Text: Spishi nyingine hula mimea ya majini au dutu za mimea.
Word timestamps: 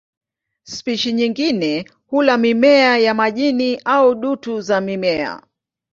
Spishi 0.63 1.13
nyingine 1.13 1.85
hula 2.07 2.37
mimea 2.37 2.97
ya 2.97 3.13
majini 3.13 3.81
au 3.85 4.15
dutu 4.15 4.61
za 4.61 4.81
mimea. 4.81 5.41